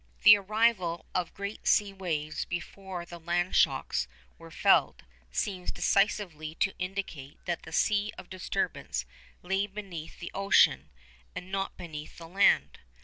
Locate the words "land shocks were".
3.19-4.49